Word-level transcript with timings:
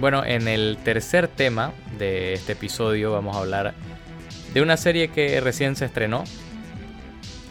bueno, 0.00 0.24
en 0.24 0.48
el 0.48 0.78
tercer 0.82 1.28
tema 1.28 1.72
de 1.98 2.32
este 2.32 2.52
episodio 2.52 3.12
vamos 3.12 3.36
a 3.36 3.40
hablar 3.40 3.74
de 4.54 4.62
una 4.62 4.78
serie 4.78 5.08
que 5.08 5.40
recién 5.40 5.76
se 5.76 5.84
estrenó 5.84 6.24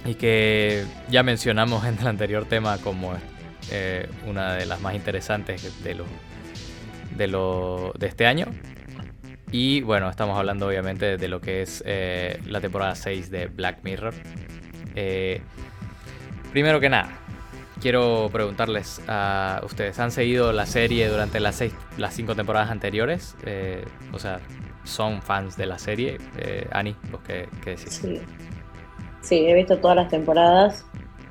y 0.04 0.16
que 0.16 0.84
ya 1.09 1.21
mencionamos 1.21 1.86
en 1.86 2.00
el 2.00 2.07
anterior 2.07 2.46
tema 2.46 2.80
como 2.80 3.14
eh, 3.71 4.09
una 4.25 4.55
de 4.55 4.66
las 4.66 4.82
más 4.82 4.96
interesantes 4.96 5.84
de, 5.84 5.93
lo, 5.93 6.05
de, 7.16 7.27
lo, 7.27 7.93
de 8.00 8.07
este 8.07 8.25
año. 8.25 8.48
Y 9.52 9.81
bueno, 9.81 10.09
estamos 10.09 10.38
hablando 10.38 10.68
obviamente 10.68 11.18
de 11.18 11.27
lo 11.27 11.41
que 11.41 11.61
es 11.61 11.84
eh, 11.86 12.39
la 12.47 12.61
temporada 12.61 12.95
6 12.95 13.29
de 13.29 13.45
Black 13.45 13.79
Mirror. 13.84 14.16
Eh, 14.95 15.41
primero 16.52 16.79
que 16.79 16.89
nada, 16.89 17.11
quiero 17.79 18.29
preguntarles 18.32 19.01
a 19.07 19.61
ustedes, 19.64 20.00
¿han 20.00 20.11
seguido 20.11 20.51
la 20.51 20.65
serie 20.65 21.07
durante 21.07 21.39
las, 21.39 21.56
seis, 21.56 21.74
las 21.97 22.14
cinco 22.14 22.36
temporadas 22.36 22.69
anteriores? 22.69 23.36
o 24.14 24.19
sea, 24.19 24.39
¿son 24.83 25.21
fans 25.21 25.57
de 25.57 25.65
la 25.65 25.79
serie? 25.79 26.18
Ani, 26.71 26.96
¿vos 27.11 27.21
qué, 27.25 27.47
qué 27.64 27.71
decís? 27.71 28.02
Sí. 28.02 28.19
sí, 29.21 29.46
he 29.47 29.54
visto 29.54 29.78
todas 29.78 29.96
las 29.96 30.10
temporadas. 30.10 30.86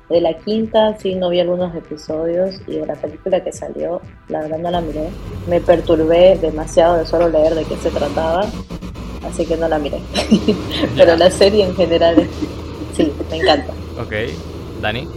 De 0.09 0.21
la 0.21 0.33
quinta 0.33 0.97
sí 0.97 1.13
no 1.13 1.29
vi 1.29 1.39
algunos 1.39 1.75
episodios 1.75 2.59
y 2.65 2.77
de 2.77 2.85
la 2.87 2.95
película 2.95 3.43
que 3.43 3.51
salió, 3.51 4.01
la 4.27 4.41
verdad 4.41 4.57
no 4.57 4.71
la 4.71 4.81
miré. 4.81 5.07
Me 5.47 5.61
perturbé 5.61 6.35
demasiado 6.41 6.97
de 6.97 7.05
solo 7.05 7.29
leer 7.29 7.53
de 7.53 7.63
qué 7.63 7.77
se 7.77 7.91
trataba, 7.91 8.41
así 9.23 9.45
que 9.45 9.55
no 9.55 9.67
la 9.67 9.77
miré. 9.77 9.99
Pero 10.97 11.15
la 11.15 11.29
serie 11.29 11.63
en 11.63 11.75
general 11.75 12.27
sí, 12.95 13.13
me 13.29 13.37
encanta. 13.37 13.71
Ok, 14.01 14.13
Dani. 14.81 15.07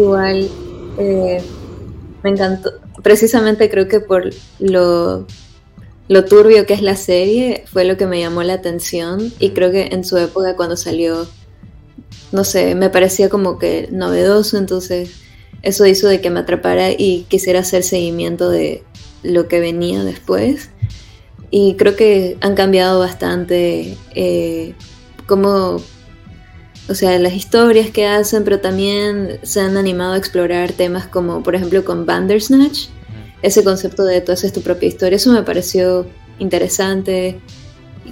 Igual, 0.00 0.48
eh, 0.98 1.42
me 2.22 2.30
encantó. 2.30 2.72
Precisamente 3.02 3.70
creo 3.70 3.88
que 3.88 4.00
por 4.00 4.30
lo, 4.58 5.26
lo 6.08 6.24
turbio 6.24 6.66
que 6.66 6.74
es 6.74 6.82
la 6.82 6.96
serie 6.96 7.64
fue 7.70 7.84
lo 7.84 7.96
que 7.96 8.06
me 8.06 8.20
llamó 8.20 8.42
la 8.42 8.54
atención 8.54 9.32
y 9.38 9.50
creo 9.50 9.70
que 9.70 9.88
en 9.92 10.04
su 10.04 10.16
época 10.18 10.56
cuando 10.56 10.76
salió 10.76 11.26
no 12.32 12.44
sé, 12.44 12.74
me 12.74 12.90
parecía 12.90 13.28
como 13.28 13.58
que 13.58 13.88
novedoso, 13.90 14.56
entonces 14.56 15.10
eso 15.62 15.84
hizo 15.86 16.08
de 16.08 16.20
que 16.20 16.30
me 16.30 16.40
atrapara 16.40 16.90
y 16.90 17.26
quisiera 17.28 17.60
hacer 17.60 17.82
seguimiento 17.82 18.48
de 18.48 18.82
lo 19.22 19.48
que 19.48 19.60
venía 19.60 20.04
después. 20.04 20.70
Y 21.50 21.74
creo 21.74 21.96
que 21.96 22.38
han 22.40 22.54
cambiado 22.54 23.00
bastante 23.00 23.96
eh, 24.14 24.74
como, 25.26 25.82
o 26.90 26.94
sea, 26.94 27.16
las 27.20 27.34
historias 27.34 27.90
que 27.90 28.06
hacen, 28.06 28.42
pero 28.42 28.58
también 28.58 29.38
se 29.42 29.60
han 29.60 29.76
animado 29.76 30.14
a 30.14 30.16
explorar 30.16 30.72
temas 30.72 31.06
como, 31.06 31.42
por 31.42 31.54
ejemplo, 31.54 31.84
con 31.84 32.04
Bandersnatch, 32.04 32.88
ese 33.42 33.62
concepto 33.62 34.04
de 34.04 34.20
tú 34.20 34.32
haces 34.32 34.52
tu 34.52 34.60
propia 34.60 34.88
historia, 34.88 35.16
eso 35.16 35.32
me 35.32 35.44
pareció 35.44 36.06
interesante, 36.40 37.40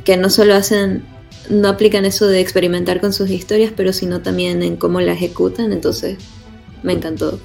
que 0.05 0.17
no 0.17 0.31
solo 0.31 0.55
hacen 0.55 1.05
no 1.51 1.69
aplican 1.69 2.05
eso 2.05 2.27
de 2.27 2.41
experimentar 2.41 3.01
con 3.01 3.12
sus 3.12 3.31
historias, 3.31 3.73
pero 3.75 3.93
sino 3.93 4.20
también 4.20 4.62
en 4.62 4.77
cómo 4.77 5.01
la 5.01 5.13
ejecutan, 5.13 5.73
entonces 5.73 6.19
me 6.83 6.92
encantó. 6.92 7.41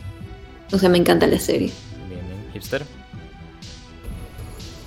O 0.71 0.77
sea, 0.77 0.89
me 0.89 0.97
encanta 0.97 1.25
la 1.25 1.39
serie. 1.39 1.71
Bien, 2.09 2.21
bien. 2.27 2.53
¿Hipster? 2.53 2.83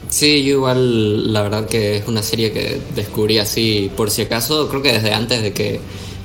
Sí, 0.08 0.44
yo 0.44 0.52
igual 0.52 1.32
la 1.32 1.42
verdad 1.42 1.66
que 1.66 1.96
es 1.96 2.06
una 2.06 2.22
serie 2.22 2.52
que 2.52 2.80
descubrí 2.94 3.38
así 3.38 3.90
por 3.96 4.10
si 4.10 4.22
acaso, 4.22 4.68
creo 4.68 4.82
que 4.82 4.92
desde 4.92 5.12
antes 5.12 5.42
de 5.42 5.52
que 5.52 5.80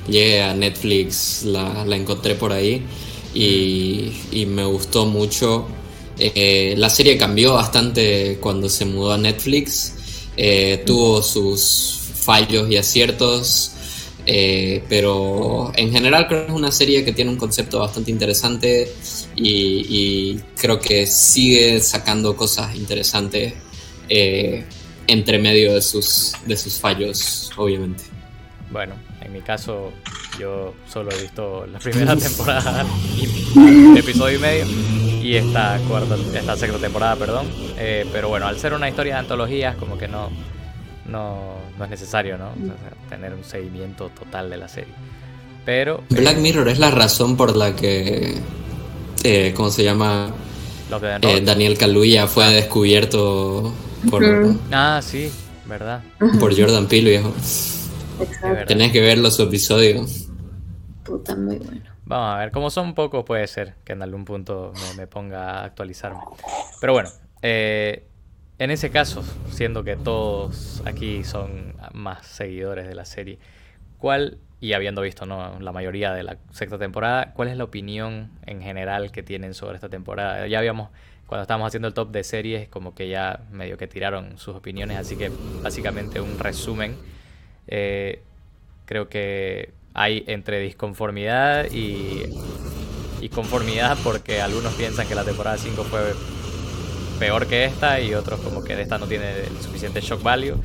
llegue 0.08 0.42
a 0.42 0.54
Netflix 0.54 1.44
la, 1.44 1.84
encontré 1.90 2.34
por 2.34 2.52
ahí 2.52 2.84
y, 3.34 4.46
me 4.46 4.64
gustó 4.64 5.06
mucho. 5.06 5.66
Eh, 6.18 6.74
la 6.76 6.90
serie 6.90 7.16
cambió 7.16 7.54
bastante 7.54 8.38
cuando 8.40 8.68
se 8.68 8.84
mudó 8.84 9.12
a 9.12 9.18
Netflix, 9.18 9.94
eh, 10.36 10.82
tuvo 10.86 11.22
sus 11.22 11.98
fallos 12.14 12.70
y 12.70 12.76
aciertos, 12.76 13.72
eh, 14.26 14.84
pero 14.88 15.72
en 15.74 15.90
general 15.90 16.28
creo 16.28 16.46
que 16.46 16.52
es 16.52 16.58
una 16.58 16.70
serie 16.70 17.04
que 17.04 17.12
tiene 17.12 17.30
un 17.30 17.38
concepto 17.38 17.80
bastante 17.80 18.10
interesante 18.10 18.92
y, 19.34 20.38
creo 20.56 20.78
que 20.78 21.06
sigue 21.06 21.80
sacando 21.80 22.36
cosas 22.36 22.76
interesantes 22.76 23.54
entre 25.06 25.38
medio 25.38 25.74
de 25.74 25.82
sus, 25.82 26.34
de 26.46 26.56
sus 26.56 26.74
fallos, 26.74 27.50
obviamente. 27.56 28.04
Bueno, 28.70 28.94
en 29.24 29.32
mi 29.32 29.40
caso 29.40 29.92
yo 30.38 30.74
solo 30.88 31.10
he 31.12 31.22
visto 31.22 31.66
la 31.66 31.78
primera 31.78 32.16
temporada 32.16 32.84
y 33.16 33.98
episodio 33.98 34.38
y 34.38 34.40
medio 34.40 34.66
y 35.22 35.36
esta 35.36 35.78
cuarta, 35.88 36.16
esta 36.34 36.56
sexta 36.56 36.78
temporada, 36.78 37.16
perdón. 37.16 37.46
Eh, 37.78 38.06
pero 38.12 38.28
bueno, 38.28 38.46
al 38.46 38.58
ser 38.58 38.74
una 38.74 38.88
historia 38.88 39.14
de 39.14 39.20
antologías, 39.20 39.76
como 39.76 39.96
que 39.96 40.08
no, 40.08 40.30
no, 41.06 41.54
no 41.78 41.84
es 41.84 41.90
necesario, 41.90 42.36
¿no? 42.36 42.50
tener 43.08 43.32
un 43.32 43.44
seguimiento 43.44 44.10
total 44.10 44.50
de 44.50 44.56
la 44.56 44.68
serie. 44.68 44.92
Pero... 45.64 46.02
Black 46.10 46.38
Mirror 46.38 46.68
es 46.68 46.78
la 46.78 46.90
razón 46.90 47.36
por 47.36 47.56
la 47.56 47.76
que... 47.76 48.34
Eh, 49.22 49.52
¿Cómo 49.54 49.70
se 49.70 49.84
llama? 49.84 50.32
Eh, 51.22 51.40
Daniel 51.44 51.78
Kaluuya 51.78 52.26
fue 52.26 52.52
descubierto 52.52 53.72
por... 54.10 54.24
Ah, 54.72 55.00
sí, 55.02 55.30
verdad. 55.66 56.02
Por 56.40 56.58
Jordan 56.58 56.88
Peele, 56.88 57.10
viejo. 57.10 57.32
Tenés 58.66 58.92
que 58.92 59.00
verlo 59.00 59.30
su 59.30 59.42
episodio. 59.42 60.04
Puta, 61.04 61.34
muy 61.36 61.58
bueno. 61.58 61.82
Vamos 62.04 62.34
a 62.34 62.38
ver, 62.38 62.50
como 62.50 62.70
son 62.70 62.94
pocos 62.94 63.24
puede 63.24 63.46
ser 63.46 63.74
que 63.84 63.92
en 63.92 64.02
algún 64.02 64.24
punto 64.24 64.72
me, 64.74 65.02
me 65.02 65.06
ponga 65.06 65.60
a 65.60 65.64
actualizarme. 65.64 66.20
Pero 66.80 66.92
bueno, 66.92 67.08
eh, 67.42 68.04
en 68.58 68.70
ese 68.70 68.90
caso, 68.90 69.24
siendo 69.50 69.82
que 69.82 69.96
todos 69.96 70.82
aquí 70.84 71.24
son 71.24 71.74
más 71.92 72.26
seguidores 72.26 72.86
de 72.86 72.94
la 72.94 73.04
serie, 73.04 73.38
¿cuál, 73.98 74.38
y 74.60 74.74
habiendo 74.74 75.02
visto 75.02 75.26
¿no? 75.26 75.58
la 75.58 75.72
mayoría 75.72 76.12
de 76.12 76.22
la 76.22 76.36
sexta 76.52 76.78
temporada, 76.78 77.32
cuál 77.34 77.48
es 77.48 77.56
la 77.56 77.64
opinión 77.64 78.30
en 78.46 78.62
general 78.62 79.10
que 79.10 79.22
tienen 79.22 79.54
sobre 79.54 79.76
esta 79.76 79.88
temporada? 79.88 80.46
Ya 80.46 80.58
habíamos, 80.58 80.90
cuando 81.26 81.42
estábamos 81.42 81.68
haciendo 81.68 81.88
el 81.88 81.94
top 81.94 82.12
de 82.12 82.22
series, 82.22 82.68
como 82.68 82.94
que 82.94 83.08
ya 83.08 83.40
medio 83.50 83.76
que 83.76 83.88
tiraron 83.88 84.38
sus 84.38 84.54
opiniones, 84.54 84.98
así 84.98 85.16
que 85.16 85.32
básicamente 85.62 86.20
un 86.20 86.38
resumen. 86.38 86.96
Eh, 87.68 88.22
creo 88.84 89.08
que 89.08 89.70
hay 89.94 90.24
entre 90.26 90.60
disconformidad 90.60 91.66
y, 91.70 92.22
conformidad 93.34 93.96
porque 94.02 94.42
algunos 94.42 94.74
piensan 94.74 95.06
que 95.06 95.14
la 95.14 95.24
temporada 95.24 95.56
5 95.56 95.84
fue 95.84 96.12
peor 97.20 97.46
que 97.46 97.64
esta 97.64 98.00
y 98.00 98.14
otros 98.14 98.40
como 98.40 98.64
que 98.64 98.74
de 98.74 98.82
esta 98.82 98.98
no 98.98 99.06
tiene 99.06 99.44
el 99.44 99.62
suficiente 99.62 100.00
shock 100.00 100.22
value. 100.22 100.56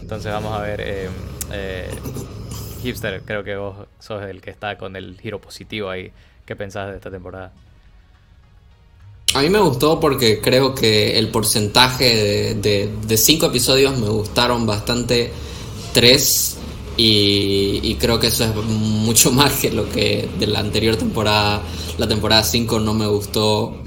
Entonces 0.00 0.32
vamos 0.32 0.52
a 0.52 0.60
ver, 0.60 0.80
eh, 0.80 1.08
eh, 1.52 1.88
Hipster, 2.82 3.22
creo 3.22 3.44
que 3.44 3.56
vos 3.56 3.86
sos 4.00 4.22
el 4.24 4.40
que 4.40 4.50
está 4.50 4.76
con 4.76 4.96
el 4.96 5.18
giro 5.20 5.40
positivo 5.40 5.88
ahí. 5.88 6.10
¿Qué 6.44 6.56
pensás 6.56 6.90
de 6.90 6.96
esta 6.96 7.10
temporada? 7.10 7.52
A 9.34 9.42
mí 9.42 9.48
me 9.48 9.60
gustó 9.60 10.00
porque 10.00 10.40
creo 10.40 10.74
que 10.74 11.16
el 11.16 11.28
porcentaje 11.28 12.54
de, 12.54 12.90
de, 13.06 13.16
cinco 13.16 13.46
episodios 13.46 13.96
me 13.96 14.08
gustaron 14.08 14.66
bastante 14.66 15.30
tres 15.92 16.58
y, 16.96 17.80
y, 17.82 17.94
creo 17.96 18.18
que 18.18 18.26
eso 18.26 18.44
es 18.44 18.54
mucho 18.54 19.32
más 19.32 19.52
que 19.60 19.70
lo 19.70 19.88
que 19.88 20.28
de 20.38 20.46
la 20.46 20.60
anterior 20.60 20.96
temporada, 20.96 21.62
la 21.98 22.08
temporada 22.08 22.42
5 22.42 22.80
no 22.80 22.94
me 22.94 23.06
gustó 23.06 23.80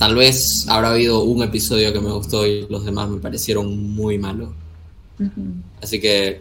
Tal 0.00 0.14
vez 0.14 0.66
habrá 0.66 0.92
habido 0.92 1.24
un 1.24 1.42
episodio 1.42 1.92
que 1.92 2.00
me 2.00 2.10
gustó 2.10 2.46
y 2.46 2.66
los 2.68 2.86
demás 2.86 3.10
me 3.10 3.20
parecieron 3.20 3.94
muy 3.94 4.16
malos. 4.16 4.48
Así 5.82 6.00
que 6.00 6.40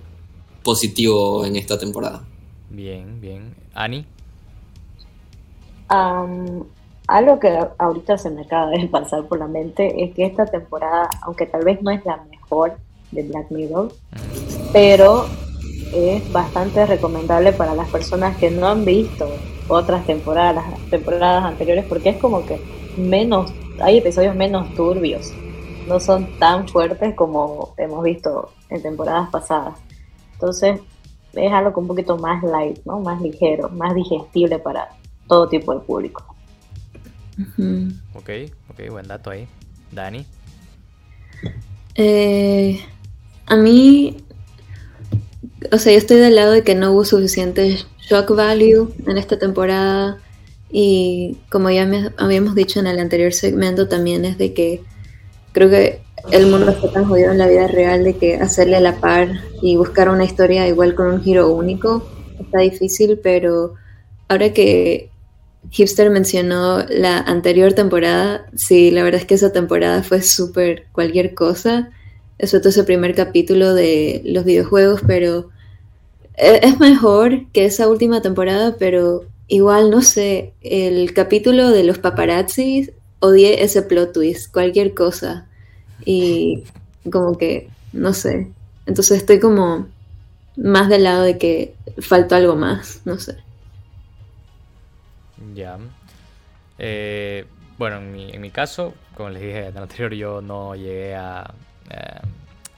positivo 0.64 1.44
en 1.44 1.58
esta 1.58 1.78
temporada. 1.78 2.24
Bien, 2.70 3.20
bien. 3.20 3.53
Ani. 3.74 4.06
algo 5.90 7.38
que 7.38 7.59
ahorita 7.78 8.17
se 8.17 8.29
me 8.29 8.44
acaba 8.44 8.70
de 8.70 8.88
pasar 8.91 9.28
por 9.28 9.40
la 9.40 9.47
mente 9.47 10.06
es 10.06 10.16
que 10.16 10.26
esta 10.26 10.46
temporada, 10.46 11.09
aunque 11.23 11.46
tal 11.46 11.66
vez 11.66 11.82
no 11.82 11.91
es 11.91 12.06
la 12.06 12.16
mejor 12.32 12.78
de 13.11 13.23
Black 13.23 13.52
Mirror, 13.52 13.94
pero 14.72 15.28
es 15.94 16.32
bastante 16.32 16.86
recomendable 16.86 17.54
para 17.54 17.74
las 17.74 17.90
personas 17.90 18.38
que 18.38 18.52
no 18.52 18.68
han 18.68 18.86
visto 18.86 19.28
otras 19.68 20.06
temporadas, 20.06 20.66
temporadas 20.90 21.44
anteriores, 21.44 21.86
porque 21.86 22.10
es 22.10 22.18
como 22.18 22.46
que 22.46 22.60
menos, 22.98 23.52
hay 23.82 23.98
episodios 23.98 24.36
menos 24.36 24.74
turbios, 24.76 25.32
no 25.88 26.00
son 26.00 26.38
tan 26.38 26.68
fuertes 26.68 27.16
como 27.16 27.74
hemos 27.78 28.04
visto 28.04 28.52
en 28.70 28.82
temporadas 28.82 29.30
pasadas. 29.30 29.80
Entonces 30.34 30.80
es 31.34 31.52
algo 31.52 31.80
un 31.82 31.88
poquito 31.88 32.18
más 32.18 32.44
light, 32.44 32.80
¿no? 32.86 33.00
Más 33.00 33.22
ligero, 33.22 33.70
más 33.70 33.94
digestible 33.96 34.60
para 34.60 34.90
todo 35.28 35.48
tipo 35.48 35.74
de 35.74 35.80
público. 35.80 36.24
Ok, 38.14 38.30
ok, 38.70 38.90
buen 38.90 39.08
dato 39.08 39.30
ahí. 39.30 39.48
Dani. 39.92 40.26
Eh, 41.96 42.80
a 43.46 43.56
mí, 43.56 44.18
o 45.72 45.78
sea, 45.78 45.91
yo 45.91 45.97
estoy 45.97 46.17
del 46.17 46.35
lado 46.35 46.52
de 46.52 46.64
que 46.64 46.76
no 46.76 46.91
hubo 46.91 47.06
suficiente 47.06 47.78
shock 48.09 48.35
value 48.35 48.94
en 49.08 49.17
esta 49.17 49.38
temporada. 49.38 50.17
Y 50.72 51.38
como 51.50 51.70
ya 51.70 51.90
habíamos 52.17 52.56
dicho 52.56 52.79
en 52.79 52.88
el 52.88 53.00
anterior 53.00 53.34
segmento, 53.34 53.88
también 53.88 54.26
es 54.26 54.38
de 54.38 54.53
que 54.53 54.84
creo 55.52 55.70
que 55.70 56.02
el 56.32 56.47
mundo 56.47 56.72
está 56.72 56.91
tan 56.91 57.06
jodido 57.06 57.32
en 57.32 57.38
la 57.38 57.47
vida 57.47 57.67
real 57.67 58.03
de 58.03 58.17
que 58.17 58.35
hacerle 58.35 58.79
la 58.79 59.00
par 59.00 59.29
y 59.61 59.78
buscar 59.78 60.09
una 60.09 60.26
historia 60.26 60.67
igual 60.67 60.94
con 60.96 61.08
un 61.08 61.22
giro 61.23 61.52
único 61.52 62.08
está 62.40 62.59
difícil, 62.59 63.20
pero 63.22 63.76
ahora 64.28 64.53
que 64.53 65.09
Hipster 65.72 66.09
mencionó 66.09 66.85
la 66.90 67.20
anterior 67.20 67.73
temporada, 67.73 68.46
sí, 68.56 68.91
la 68.91 69.03
verdad 69.03 69.22
es 69.22 69.28
que 69.28 69.35
esa 69.35 69.52
temporada 69.52 70.03
fue 70.03 70.22
súper 70.22 70.85
cualquier 70.91 71.34
cosa, 71.34 71.90
excepto 72.40 72.70
ese 72.70 72.84
primer 72.84 73.14
capítulo 73.14 73.74
de 73.74 74.22
los 74.26 74.46
videojuegos, 74.46 75.02
pero 75.06 75.50
e-, 76.36 76.62
es 76.64 76.80
mejor 76.80 77.46
que 77.52 77.66
esa 77.66 77.88
última 77.88 78.22
temporada, 78.22 78.76
pero 78.80 79.26
igual, 79.47 79.91
no 79.91 80.02
sé, 80.02 80.53
el 80.62 81.14
capítulo 81.14 81.70
de 81.70 81.84
los 81.84 82.00
paparazzis, 82.00 82.91
odié 83.20 83.64
ese 83.64 83.82
plot 83.82 84.14
twist, 84.14 84.52
cualquier 84.52 84.94
cosa. 84.94 85.47
Y 86.06 86.64
como 87.12 87.38
que, 87.38 87.70
no 87.91 88.14
sé. 88.14 88.52
Entonces 88.85 89.18
estoy 89.18 89.40
como 89.40 89.88
más 90.56 90.90
del 90.90 91.03
lado 91.03 91.24
de 91.24 91.38
que 91.38 91.76
faltó 92.00 92.35
algo 92.35 92.56
más, 92.56 93.02
no 93.06 93.18
sé. 93.18 93.35
Ya. 95.53 95.78
Eh, 96.78 97.46
bueno, 97.78 97.97
en 97.97 98.14
mi, 98.14 98.32
en 98.32 98.42
mi, 98.42 98.52
caso, 98.52 98.94
como 99.16 99.30
les 99.30 99.42
dije 99.42 99.68
en 99.68 99.78
anterior, 99.78 100.14
yo 100.14 100.42
no 100.42 100.76
llegué 100.76 101.16
a, 101.16 101.53
eh, 101.90 102.20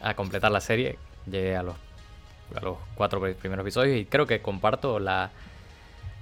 a 0.01 0.13
completar 0.15 0.51
la 0.51 0.61
serie. 0.61 0.97
Llegué 1.25 1.55
a 1.55 1.63
los, 1.63 1.75
a 2.55 2.61
los 2.61 2.77
cuatro 2.95 3.21
primeros 3.35 3.63
episodios 3.63 3.97
y 3.97 4.05
creo 4.05 4.25
que 4.25 4.41
comparto 4.41 4.99
la, 4.99 5.31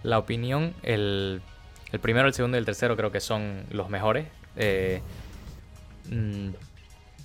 la 0.04 0.18
opinión. 0.18 0.74
El, 0.84 1.42
el, 1.92 2.00
primero, 2.00 2.28
el 2.28 2.34
segundo 2.34 2.58
y 2.58 2.60
el 2.60 2.66
tercero 2.66 2.96
creo 2.96 3.12
que 3.12 3.20
son 3.20 3.66
los 3.72 3.90
mejores. 3.90 4.28
Eh, 4.56 5.02
mm, 6.10 6.50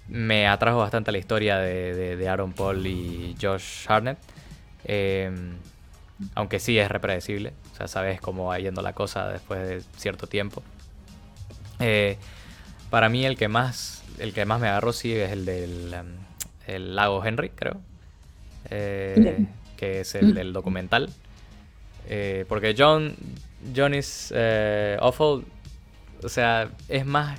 me 0.08 0.46
atrajo 0.46 0.78
bastante 0.78 1.11
la 1.12 1.19
historia 1.19 1.58
de, 1.58 2.17
de, 2.17 2.28
Aaron 2.28 2.52
Paul 2.52 2.87
y 2.87 3.34
Josh 3.40 3.87
Harnett. 3.88 4.19
aunque 6.34 6.60
sí 6.60 6.78
es 6.78 6.90
repredecible. 6.90 7.55
O 7.72 7.76
sea, 7.76 7.88
sabes 7.88 8.20
cómo 8.20 8.46
va 8.46 8.58
yendo 8.58 8.82
la 8.82 8.93
cosa 8.93 9.28
después 9.28 9.67
de 9.67 9.82
cierto 9.96 10.26
tiempo. 10.26 10.62
Eh, 11.81 12.17
para 12.90 13.08
mí 13.08 13.25
el 13.26 13.37
que 13.37 13.49
más 13.49 14.03
el 14.19 14.32
que 14.32 14.44
más 14.44 14.61
me 14.61 14.69
agarró 14.69 14.93
sí 14.93 15.14
es 15.14 15.32
el 15.32 15.44
del 15.44 15.94
um, 15.99 16.06
el 16.66 16.96
lago 16.96 17.25
Henry, 17.25 17.50
creo. 17.50 17.81
Eh, 18.70 19.46
que 19.76 20.00
es 20.00 20.14
el 20.14 20.34
del 20.34 20.52
documental. 20.52 21.11
Eh, 22.08 22.44
porque 22.49 22.75
John 22.76 23.14
Johnny's 23.75 24.32
Awful, 25.00 25.44
o 26.22 26.28
sea, 26.28 26.70
es 26.88 27.05
más 27.05 27.38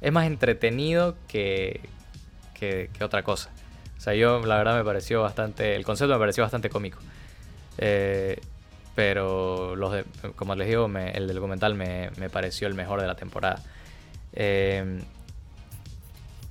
es 0.00 0.12
más 0.12 0.26
entretenido 0.26 1.16
que, 1.28 1.80
que, 2.54 2.90
que, 2.96 3.04
otra 3.04 3.22
cosa. 3.22 3.50
O 3.96 4.00
sea, 4.00 4.14
yo 4.14 4.44
la 4.44 4.56
verdad 4.58 4.76
me 4.76 4.84
pareció 4.84 5.22
bastante, 5.22 5.74
el 5.74 5.84
concepto 5.84 6.14
me 6.14 6.20
pareció 6.20 6.42
bastante 6.42 6.68
cómico. 6.68 6.98
Eh, 7.78 8.40
pero 8.94 9.76
los 9.76 10.04
como 10.36 10.54
les 10.54 10.68
digo, 10.68 10.86
el 10.86 11.26
del 11.26 11.36
documental 11.36 11.74
me, 11.74 12.10
pareció 12.30 12.66
el 12.68 12.74
mejor 12.74 13.00
de 13.00 13.06
la 13.06 13.14
temporada. 13.14 13.62
Eh, 14.32 15.00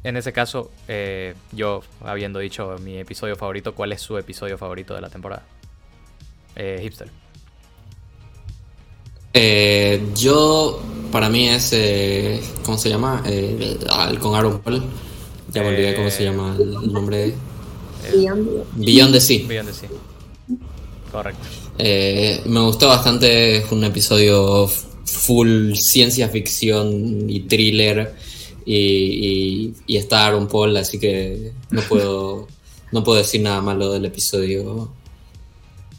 en 0.08 0.18
ese 0.18 0.32
caso, 0.32 0.72
eh, 0.88 1.34
yo 1.52 1.84
habiendo 2.02 2.40
dicho 2.40 2.76
mi 2.82 2.98
episodio 2.98 3.36
favorito, 3.36 3.76
¿cuál 3.76 3.92
es 3.92 4.02
su 4.02 4.18
episodio 4.18 4.58
favorito 4.58 4.94
de 4.94 5.02
la 5.02 5.10
temporada? 5.10 5.44
Eh, 6.56 6.80
hipster. 6.82 7.10
yo, 10.16 10.82
para 11.12 11.30
mí 11.30 11.50
es, 11.50 11.76
¿cómo 12.64 12.78
se 12.78 12.90
llama? 12.90 13.24
con 14.22 14.36
Aaron 14.36 14.60
Paul. 14.60 14.84
Ya 15.54 15.62
me 15.62 15.70
olvidé 15.70 15.96
cómo 15.96 16.10
se 16.10 16.24
llama 16.24 16.56
el 16.60 16.92
nombre. 16.92 17.34
Beyond 18.76 19.14
the 19.14 19.22
Sea. 19.22 19.48
Beyond 19.48 19.70
the 19.70 19.74
Sea. 19.74 19.90
Correcto. 21.12 21.48
Eh, 21.78 22.42
me 22.46 22.62
gustó 22.62 22.88
bastante, 22.88 23.58
es 23.58 23.72
un 23.72 23.84
episodio 23.84 24.68
full 24.68 25.74
ciencia 25.76 26.30
ficción 26.30 27.30
y 27.30 27.42
thriller 27.42 28.16
y, 28.66 29.76
está 29.88 30.26
Aaron 30.26 30.48
Paul, 30.48 30.76
así 30.78 31.00
que 31.00 31.52
no 31.70 31.82
puedo, 31.82 32.48
no 32.92 33.04
puedo 33.04 33.20
decir 33.20 33.42
nada 33.42 33.62
malo 33.62 33.92
del 33.92 34.06
episodio 34.06 34.90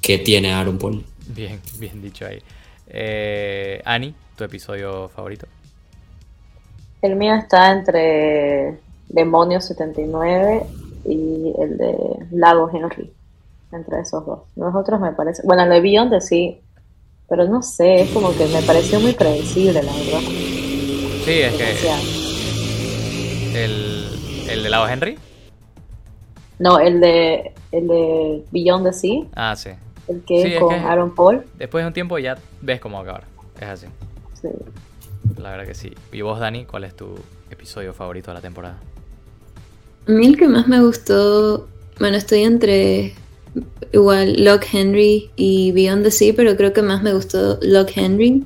que 0.01 0.19
tiene 0.19 0.53
Aaron 0.53 0.79
Paul. 0.79 1.05
Bien, 1.29 1.61
bien 1.79 2.03
dicho 2.03 2.27
ahí. 2.27 2.41
Eh, 2.89 3.81
Ani, 3.85 4.15
¿tu 4.37 4.45
episodio 4.45 5.09
favorito? 5.09 5.47
El 7.03 7.17
mío 7.17 7.35
está 7.35 7.73
entre 7.73 8.79
Demonios 9.09 9.65
79 9.67 10.63
y 11.05 11.53
el 11.59 11.77
de 11.77 11.97
Lago 12.33 12.71
Henry 12.73 13.13
entre 13.73 14.01
esos 14.01 14.25
dos. 14.25 14.41
Los 14.57 14.75
otros 14.75 15.01
me 15.01 15.13
parece, 15.13 15.43
bueno, 15.45 15.65
el 15.65 15.71
de 15.71 15.81
Beyond 15.81 16.21
sí, 16.21 16.61
pero 17.29 17.47
no 17.47 17.63
sé, 17.63 18.03
es 18.03 18.11
como 18.11 18.35
que 18.37 18.47
me 18.47 18.63
pareció 18.63 19.01
muy 19.01 19.13
predecible, 19.13 19.83
la 19.83 19.93
verdad. 19.93 20.21
Sí, 21.25 21.41
es 21.41 21.55
que... 21.55 22.16
El, 23.57 24.05
¿El 24.51 24.63
de 24.63 24.69
Lavo 24.69 24.87
Henry? 24.87 25.19
No, 26.59 26.79
el 26.79 27.01
de, 27.01 27.53
el 27.73 27.89
de 27.89 28.45
Beyond 28.51 28.85
the 28.85 28.93
Sea. 28.93 29.23
Ah, 29.35 29.57
sí. 29.57 29.71
El 30.09 30.21
que 30.25 30.57
es 30.57 30.61
con 30.61 30.75
Aaron 30.75 31.15
Paul. 31.15 31.43
Después 31.59 31.83
de 31.83 31.89
un 31.89 31.95
tiempo 31.95 32.19
ya 32.19 32.37
ves 32.61 32.81
cómo 32.81 33.01
acabar. 33.01 33.25
Es 33.59 33.67
así. 33.67 33.87
Sí. 34.41 34.49
La 35.39 35.53
verdad 35.53 35.67
que 35.67 35.75
sí. 35.75 35.95
¿Y 36.13 36.21
vos, 36.21 36.39
Dani, 36.39 36.67
cuál 36.67 36.85
es 36.85 36.95
tu 36.95 37.15
episodio 37.51 37.95
favorito 37.95 38.31
de 38.31 38.35
la 38.35 38.41
temporada? 38.43 38.79
A 40.07 40.11
mí 40.11 40.27
el 40.27 40.37
que 40.37 40.49
más 40.49 40.69
me 40.69 40.81
gustó, 40.83 41.67
bueno, 41.99 42.19
estoy 42.19 42.43
entre 42.43 43.15
igual 43.93 44.45
Lock 44.45 44.67
Henry 44.71 45.31
y 45.35 45.73
Beyond 45.73 46.05
the 46.05 46.11
Sea, 46.11 46.35
pero 46.37 46.57
creo 46.57 46.75
que 46.75 46.83
más 46.83 47.03
me 47.03 47.15
gustó 47.15 47.59
Lock 47.63 47.91
Henry, 47.97 48.45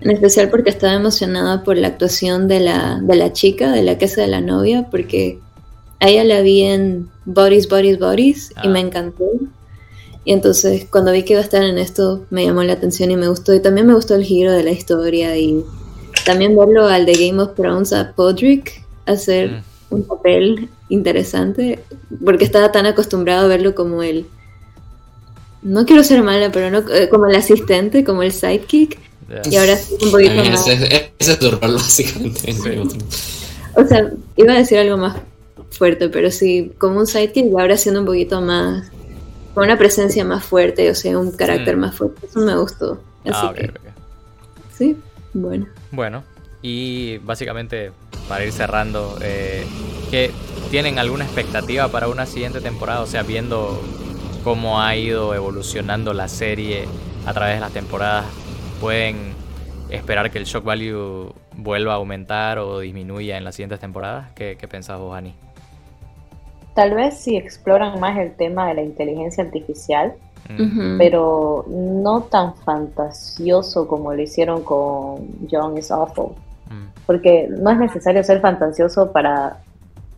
en 0.00 0.10
especial 0.10 0.50
porque 0.50 0.70
estaba 0.70 0.94
emocionada 0.94 1.64
por 1.64 1.76
la 1.76 1.88
actuación 1.88 2.48
de 2.48 2.60
la, 2.60 3.00
de 3.02 3.16
la 3.16 3.32
chica, 3.32 3.72
de 3.72 3.82
la 3.82 3.92
es 3.92 4.16
de 4.16 4.26
la 4.26 4.40
novia, 4.40 4.88
porque 4.90 5.40
a 6.00 6.08
ella 6.08 6.24
la 6.24 6.40
vi 6.42 6.62
en 6.62 7.08
Bodies, 7.24 7.68
Bodies, 7.68 7.98
Bodies 7.98 8.52
y 8.62 8.68
me 8.68 8.80
ah. 8.80 8.82
encantó. 8.82 9.24
Y 10.24 10.32
entonces 10.32 10.86
cuando 10.90 11.12
vi 11.12 11.22
que 11.22 11.34
iba 11.34 11.40
a 11.40 11.44
estar 11.44 11.62
en 11.62 11.78
esto 11.78 12.26
me 12.30 12.44
llamó 12.44 12.62
la 12.64 12.74
atención 12.74 13.10
y 13.10 13.16
me 13.16 13.28
gustó. 13.28 13.54
Y 13.54 13.60
también 13.60 13.86
me 13.86 13.94
gustó 13.94 14.14
el 14.14 14.24
giro 14.24 14.52
de 14.52 14.64
la 14.64 14.72
historia 14.72 15.36
y 15.36 15.64
también 16.24 16.56
verlo 16.56 16.86
al 16.86 17.06
de 17.06 17.14
Game 17.14 17.40
of 17.42 17.54
Thrones 17.54 17.92
a 17.92 18.12
Podrick 18.12 18.84
hacer 19.06 19.50
mm. 19.50 19.94
un 19.94 20.02
papel 20.02 20.68
interesante, 20.88 21.80
porque 22.24 22.44
estaba 22.44 22.72
tan 22.72 22.86
acostumbrado 22.86 23.46
a 23.46 23.48
verlo 23.48 23.74
como 23.74 24.02
el 24.02 24.26
no 25.62 25.84
quiero 25.84 26.04
ser 26.04 26.22
mala, 26.22 26.52
pero 26.52 26.70
no 26.70 26.88
eh, 26.92 27.08
como 27.08 27.26
el 27.26 27.34
asistente, 27.34 28.04
como 28.04 28.22
el 28.22 28.32
sidekick. 28.32 28.98
Y 29.50 29.56
ahora 29.56 29.76
sí 29.76 29.94
un 30.00 30.10
poquito 30.10 30.34
más. 30.34 30.66
Ese, 30.66 31.12
es 31.18 31.38
tu 31.38 31.50
rol, 31.50 31.72
básicamente. 31.74 32.54
O 33.74 33.84
sea, 33.84 34.10
iba 34.36 34.52
a 34.52 34.56
decir 34.56 34.78
algo 34.78 34.96
más 34.96 35.16
fuerte, 35.70 36.08
pero 36.08 36.30
sí, 36.30 36.72
como 36.78 36.98
un 36.98 37.06
sidekick, 37.06 37.46
y 37.46 37.50
ahora 37.50 37.76
siendo 37.76 38.00
un 38.00 38.06
poquito 38.06 38.40
más. 38.40 38.90
con 39.54 39.64
una 39.64 39.76
presencia 39.76 40.24
más 40.24 40.44
fuerte, 40.44 40.90
o 40.90 40.94
sea, 40.94 41.18
un 41.18 41.32
carácter 41.32 41.76
mm. 41.76 41.80
más 41.80 41.96
fuerte. 41.96 42.26
Eso 42.26 42.40
me 42.40 42.56
gustó. 42.56 43.00
Así 43.24 43.46
ah, 43.46 43.52
que, 43.54 43.70
Sí, 44.76 44.96
bueno. 45.32 45.66
Bueno, 45.90 46.22
y 46.62 47.18
básicamente, 47.18 47.92
para 48.28 48.44
ir 48.44 48.52
cerrando, 48.52 49.18
eh, 49.22 49.64
¿qué, 50.10 50.30
¿tienen 50.70 50.98
alguna 50.98 51.24
expectativa 51.24 51.88
para 51.88 52.08
una 52.08 52.26
siguiente 52.26 52.60
temporada? 52.60 53.00
O 53.00 53.06
sea, 53.06 53.22
viendo 53.22 53.80
cómo 54.44 54.80
ha 54.80 54.94
ido 54.96 55.34
evolucionando 55.34 56.12
la 56.12 56.28
serie 56.28 56.86
a 57.24 57.32
través 57.32 57.56
de 57.56 57.60
las 57.60 57.72
temporadas, 57.72 58.26
pueden 58.80 59.34
esperar 59.90 60.30
que 60.30 60.38
el 60.38 60.44
shock 60.44 60.64
value 60.64 61.32
vuelva 61.56 61.92
a 61.92 61.96
aumentar 61.96 62.58
o 62.58 62.80
disminuya 62.80 63.36
en 63.36 63.44
las 63.44 63.54
siguientes 63.54 63.80
temporadas? 63.80 64.30
¿Qué, 64.34 64.56
qué 64.58 64.68
pensás 64.68 64.98
vos, 64.98 65.16
Ani? 65.16 65.34
Tal 66.74 66.94
vez 66.94 67.18
si 67.18 67.36
exploran 67.36 67.98
más 68.00 68.18
el 68.18 68.34
tema 68.36 68.68
de 68.68 68.74
la 68.74 68.82
inteligencia 68.82 69.42
artificial, 69.44 70.14
mm. 70.48 70.98
pero 70.98 71.64
no 71.68 72.22
tan 72.24 72.54
fantasioso 72.54 73.88
como 73.88 74.12
lo 74.12 74.20
hicieron 74.20 74.62
con 74.62 75.26
John 75.50 75.78
is 75.78 75.90
Awful. 75.90 76.32
Mm. 76.66 76.88
Porque 77.06 77.48
no 77.48 77.70
es 77.70 77.78
necesario 77.78 78.22
ser 78.22 78.40
fantasioso 78.40 79.10
para 79.10 79.58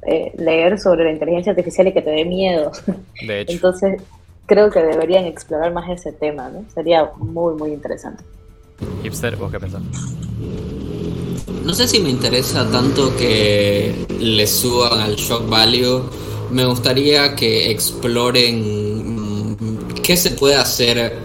eh, 0.02 0.32
leer 0.36 0.80
sobre 0.80 1.04
la 1.04 1.12
inteligencia 1.12 1.52
artificial 1.52 1.86
y 1.88 1.92
que 1.92 2.02
te 2.02 2.10
dé 2.10 2.24
miedo. 2.24 2.72
De 3.24 3.42
hecho. 3.42 3.52
Entonces, 3.54 4.02
creo 4.46 4.70
que 4.70 4.82
deberían 4.82 5.26
explorar 5.26 5.72
más 5.72 5.88
ese 5.90 6.12
tema, 6.12 6.48
¿no? 6.48 6.64
Sería 6.74 7.10
muy, 7.18 7.54
muy 7.54 7.72
interesante. 7.72 8.24
Hipster, 9.02 9.36
¿vos 9.36 9.50
qué 9.50 9.60
pensás? 9.60 9.82
No 11.64 11.74
sé 11.74 11.86
si 11.86 12.00
me 12.00 12.10
interesa 12.10 12.70
tanto 12.70 13.14
que 13.16 14.06
le 14.20 14.46
suban 14.46 15.00
al 15.00 15.16
shock 15.16 15.48
value. 15.48 16.02
Me 16.50 16.64
gustaría 16.64 17.34
que 17.34 17.70
exploren 17.70 19.56
mm, 19.56 19.94
qué 20.02 20.16
se 20.16 20.30
puede 20.30 20.54
hacer 20.54 21.18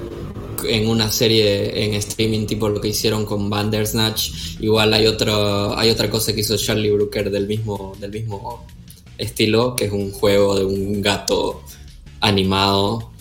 en 0.67 0.87
una 0.87 1.11
serie 1.11 1.85
en 1.85 1.93
streaming 1.95 2.45
tipo 2.45 2.69
lo 2.69 2.81
que 2.81 2.89
hicieron 2.89 3.25
con 3.25 3.49
Bandersnatch. 3.49 4.59
Igual 4.59 4.93
hay 4.93 5.07
otro, 5.07 5.77
hay 5.77 5.89
otra 5.89 6.09
cosa 6.09 6.33
que 6.33 6.41
hizo 6.41 6.57
Charlie 6.57 6.91
Brooker 6.91 7.29
del 7.31 7.47
mismo, 7.47 7.95
del 7.99 8.11
mismo 8.11 8.65
estilo, 9.17 9.75
que 9.75 9.85
es 9.85 9.91
un 9.91 10.11
juego 10.11 10.57
de 10.57 10.65
un 10.65 11.01
gato 11.01 11.61
animado. 12.19 13.12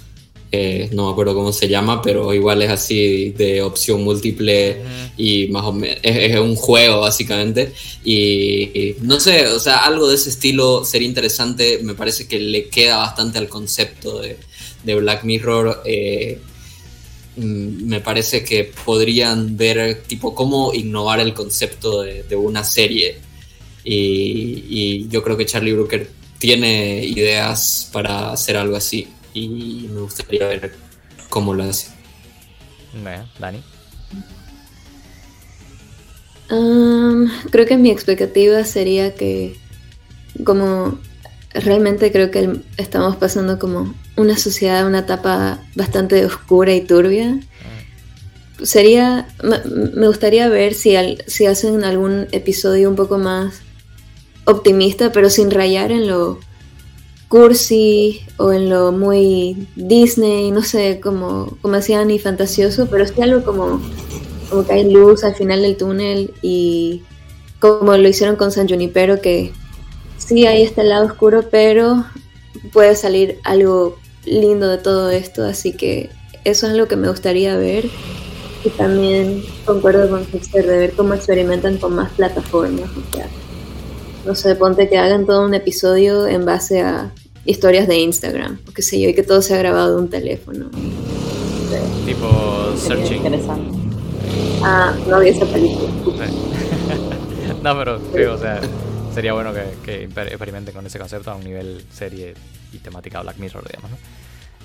No 0.93 1.07
me 1.07 1.13
acuerdo 1.13 1.35
cómo 1.35 1.53
se 1.53 1.69
llama, 1.69 2.03
pero 2.03 2.33
igual 2.35 2.63
es 2.63 2.71
así 2.71 3.31
de 3.31 3.63
opción 3.63 4.03
múltiple 4.05 4.83
y 5.17 5.49
más 5.49 5.65
o 5.65 5.73
menos 5.73 5.99
es, 6.03 6.39
un 6.39 6.57
juego 6.57 7.01
básicamente. 7.01 7.73
Y, 8.05 8.97
no 9.01 9.19
sé, 9.21 9.47
o 9.49 9.59
sea, 9.59 9.79
algo 9.79 10.09
de 10.09 10.17
ese 10.17 10.31
estilo 10.31 10.85
sería 10.85 11.09
interesante. 11.09 11.81
Me 11.83 11.95
parece 11.95 12.27
que 12.29 12.39
le 12.39 12.69
queda 12.69 12.99
bastante 12.99 13.39
al 13.39 13.49
concepto 13.49 14.21
de, 14.21 14.37
Black 14.95 15.25
Mirror. 15.25 15.83
Eh, 15.87 16.39
mm, 17.37 17.87
me 17.87 18.01
parece 18.01 18.45
que 18.45 18.71
podrían 18.85 19.57
ver 19.57 20.03
tipo 20.07 20.35
cómo 20.35 20.75
innovar 20.75 21.21
el 21.21 21.33
concepto 21.35 22.03
de 22.03 22.37
una 22.37 22.65
serie 22.65 23.33
y, 23.85 25.09
yo 25.09 25.23
creo 25.23 25.37
que 25.37 25.47
Charlie 25.47 25.73
Brooker 25.73 26.09
tiene 26.39 27.05
ideas 27.05 27.89
para 27.93 28.33
hacer 28.33 28.57
algo 28.57 28.77
así. 28.77 29.09
Y 29.35 29.89
me 29.93 30.01
gustaría 30.03 30.47
ver 30.47 30.75
cómo 31.29 31.55
lo 31.55 31.65
hace. 31.65 31.91
Dani. 33.39 33.63
creo 37.51 37.67
que 37.67 37.77
mi 37.79 37.91
expectativa 37.91 38.63
sería 38.65 39.15
que 39.15 39.57
como 40.45 40.99
realmente 41.55 42.13
creo 42.13 42.31
que 42.31 42.61
estamos 42.77 43.17
pasando 43.17 43.59
como 43.59 43.95
una 44.17 44.37
sociedad, 44.37 44.87
una 44.87 45.01
etapa 45.01 45.61
bastante 45.75 46.25
oscura 46.25 46.75
y 46.75 46.83
turbia. 46.83 47.39
Ah. 47.41 48.65
Sería, 48.65 49.29
me 49.95 50.07
gustaría 50.07 50.49
ver 50.49 50.75
si, 50.75 50.95
si 51.27 51.47
hacen 51.47 51.85
algún 51.85 52.29
episodio 52.33 52.89
un 52.89 52.97
poco 52.97 53.19
más 53.19 53.61
optimista, 54.45 55.13
pero 55.13 55.31
sin 55.31 55.51
rayar 55.51 55.93
en 55.93 56.07
lo 56.07 56.41
cursi 57.33 58.21
o 58.37 58.53
en 58.53 58.69
lo 58.69 58.93
muy 58.93 59.67
Disney, 59.75 60.51
no 60.51 60.63
sé, 60.63 61.01
como, 61.03 61.57
como 61.63 61.77
decían, 61.77 62.11
y 62.11 62.19
fantasioso, 62.19 62.89
pero 62.91 63.09
sí 63.09 63.23
algo 63.23 63.43
como, 63.43 63.81
como 64.51 64.67
que 64.67 64.73
hay 64.75 64.93
luz 64.93 65.25
al 65.25 65.35
final 65.35 65.63
del 65.63 65.79
túnel 65.79 66.35
y 66.43 67.03
como 67.59 67.97
lo 67.97 68.07
hicieron 68.07 68.37
con 68.37 68.53
San 68.53 68.69
Junipero, 68.69 69.23
que 69.23 69.51
sí 70.19 70.47
hay 70.47 70.63
este 70.63 70.85
lado 70.85 71.07
oscuro, 71.07 71.49
pero 71.51 72.05
puede 72.71 72.95
salir 72.97 73.39
algo 73.45 73.97
lindo 74.27 74.69
de 74.69 74.77
todo 74.77 75.09
esto, 75.09 75.43
así 75.43 75.73
que 75.73 76.11
eso 76.45 76.67
es 76.67 76.75
lo 76.75 76.87
que 76.87 76.97
me 76.97 77.09
gustaría 77.09 77.57
ver. 77.57 77.89
Y 78.63 78.69
también 78.69 79.43
concuerdo 79.65 80.11
con 80.11 80.27
Fixer 80.27 80.67
de 80.67 80.77
ver 80.77 80.93
cómo 80.93 81.15
experimentan 81.15 81.79
con 81.79 81.95
más 81.95 82.13
plataformas. 82.13 82.91
O 82.91 83.17
sea, 83.17 83.27
no 84.27 84.35
sé, 84.35 84.55
ponte 84.55 84.91
que 84.91 84.99
hagan 84.99 85.25
todo 85.25 85.47
un 85.47 85.55
episodio 85.55 86.27
en 86.27 86.45
base 86.45 86.83
a 86.83 87.11
historias 87.45 87.89
de 87.89 87.99
Instagram, 87.99 88.61
o 88.69 88.73
qué 88.73 88.83
sé 88.83 89.01
yo, 89.01 89.09
y 89.09 89.15
que 89.15 89.23
todo 89.23 89.43
sea 89.43 89.59
grabado 89.59 89.97
de 89.97 90.03
un 90.03 90.11
teléfono. 90.11 90.71
Tipo 92.07 92.75
searching. 92.77 93.19
Interesante. 93.19 93.79
Ah, 94.63 94.95
no 95.09 95.17
había 95.17 95.33
esa 95.33 95.47
película. 95.47 96.27
no, 97.63 97.79
pero 97.79 97.99
sí, 97.99 98.23
o 98.23 98.39
sea, 98.39 98.61
sería 99.15 99.33
bueno 99.33 99.53
que, 99.53 99.65
que, 99.85 100.05
experimenten 100.05 100.75
con 100.75 100.87
ese 100.87 100.99
concepto 100.99 101.31
a 101.31 101.35
un 101.35 101.45
nivel 101.45 101.85
serie 101.93 102.35
y 102.73 102.79
temática 102.79 103.21
Black 103.23 103.39
Mirror, 103.39 103.67
digamos, 103.67 103.91
¿no? 103.91 103.97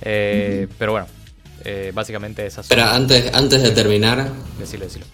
Eh, 0.01 0.67
Pero 0.77 0.91
bueno, 0.91 1.07
eh, 1.65 1.91
básicamente 1.93 2.46
esas 2.46 2.67
Pero 2.67 2.84
antes, 2.84 3.34
antes 3.34 3.62
de 3.62 3.72
terminar, 3.72 4.31
decilo, 4.60 4.86
decilo. 4.86 5.05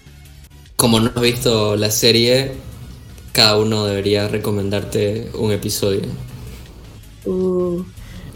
Como 0.75 0.99
no 0.99 1.11
has 1.15 1.21
visto 1.21 1.75
la 1.75 1.91
serie, 1.91 2.51
cada 3.31 3.57
uno 3.57 3.85
debería 3.85 4.27
recomendarte 4.27 5.29
un 5.35 5.51
episodio. 5.51 6.01
Uh, 7.25 7.83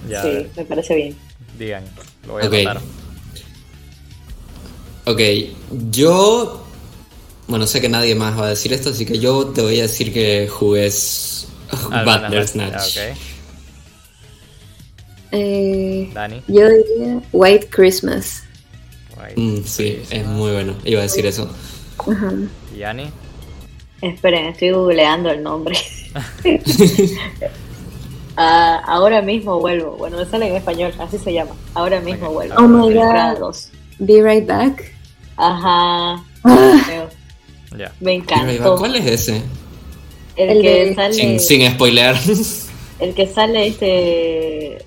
sí, 0.08 0.48
me 0.56 0.66
parece 0.66 0.96
bien. 0.96 1.16
Digan, 1.58 1.84
lo 2.26 2.34
voy 2.34 2.44
a 2.44 2.48
okay. 2.48 2.68
Ok, 5.06 5.22
yo. 5.92 6.64
Bueno, 7.48 7.66
sé 7.66 7.80
que 7.80 7.88
nadie 7.88 8.14
más 8.14 8.38
va 8.38 8.48
a 8.48 8.50
decir 8.50 8.74
esto, 8.74 8.90
así 8.90 9.06
que 9.06 9.20
yo 9.20 9.48
te 9.48 9.62
voy 9.62 9.80
a 9.80 9.84
decir 9.84 10.12
que 10.12 10.50
jugues 10.50 11.48
Bandersnatch. 11.90 12.98
Okay. 12.98 13.14
Eh, 15.32 16.10
Dani. 16.14 16.42
Yo 16.48 16.68
diría 16.70 17.22
White 17.32 17.68
Christmas. 17.70 18.44
Mm, 19.36 19.64
sí, 19.64 20.02
es 20.10 20.26
muy 20.26 20.52
bueno. 20.52 20.76
Iba 20.84 21.00
a 21.00 21.04
decir 21.04 21.26
eso. 21.26 21.50
Ajá. 22.00 22.34
¿Y 22.76 22.84
Annie? 22.84 23.10
Esperen, 24.02 24.48
estoy 24.48 24.72
googleando 24.72 25.32
el 25.32 25.42
nombre. 25.42 25.78
Ah, 28.38 28.84
ahora 28.86 29.22
mismo 29.22 29.60
vuelvo. 29.60 29.98
Bueno, 29.98 30.18
me 30.18 30.26
sale 30.26 30.48
en 30.48 30.56
español, 30.56 30.94
así 31.00 31.18
se 31.18 31.34
llama. 31.34 31.52
Ahora 31.74 32.00
mismo 32.00 32.30
vuelvo. 32.30 32.56
Oh 32.58 32.68
my 32.68 32.94
god. 32.94 33.56
Be 34.00 34.22
right 34.22 34.48
back. 34.48 34.94
Ajá. 35.38 36.24
Ah. 36.44 37.08
Me 38.00 38.14
encantó. 38.14 38.78
¿Cuál 38.78 38.96
es 38.96 39.06
ese? 39.06 39.42
El, 40.36 40.62
que 40.62 40.94
sale. 40.94 41.14
Sin, 41.14 41.40
sin 41.40 41.72
spoiler. 41.72 42.16
El 43.00 43.14
que 43.14 43.28
sale 43.28 43.68
este. 43.68 44.86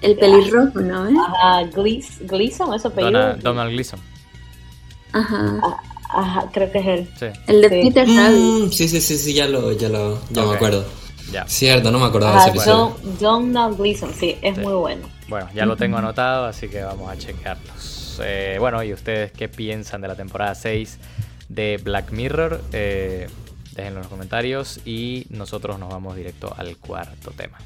El 0.00 0.16
pelirrojo, 0.16 0.80
¿no? 0.80 1.08
¿Eh? 1.08 1.14
Ajá, 1.26 1.64
Gleason, 1.74 2.72
eso 2.74 2.90
Donald, 2.90 3.42
Donald 3.42 3.72
Gleason. 3.72 4.00
Ajá. 5.12 5.60
Ah, 5.62 5.80
Ajá, 6.10 6.48
creo 6.52 6.70
que 6.72 6.78
es 6.78 6.86
él. 6.86 7.08
Sí. 7.18 7.26
El 7.46 7.60
de 7.60 7.68
Peter 7.68 8.06
mm, 8.06 8.70
sí, 8.70 8.88
sí, 8.88 9.00
sí, 9.00 9.18
sí, 9.18 9.34
ya 9.34 9.46
lo, 9.46 9.72
ya 9.72 9.88
lo, 9.88 10.18
ya 10.30 10.44
me 10.46 10.54
acuerdo. 10.54 10.86
Ya. 11.32 11.46
Cierto, 11.46 11.90
no 11.90 11.98
me 11.98 12.06
acordaba 12.06 12.34
de 12.34 12.40
ese 12.40 12.50
episodio. 12.50 12.96
John, 13.20 13.52
Gleason, 13.76 14.12
sí, 14.14 14.38
es 14.42 14.56
muy 14.58 14.74
bueno. 14.74 15.08
Bueno, 15.28 15.48
ya 15.54 15.66
lo 15.66 15.76
tengo 15.76 15.98
anotado, 15.98 16.46
así 16.46 16.68
que 16.68 16.82
vamos 16.82 17.10
a 17.10 17.18
checarlos. 17.18 18.20
Eh, 18.24 18.56
bueno, 18.58 18.82
¿y 18.82 18.92
ustedes 18.92 19.32
qué 19.32 19.48
piensan 19.48 20.00
de 20.00 20.08
la 20.08 20.14
temporada 20.14 20.54
6 20.54 20.98
de 21.48 21.78
Black 21.82 22.12
Mirror? 22.12 22.62
Eh, 22.72 23.28
déjenlo 23.74 23.98
en 23.98 24.02
los 24.02 24.08
comentarios 24.08 24.80
y 24.84 25.26
nosotros 25.30 25.78
nos 25.78 25.90
vamos 25.90 26.16
directo 26.16 26.52
al 26.56 26.76
cuarto 26.78 27.30
tema. 27.32 27.58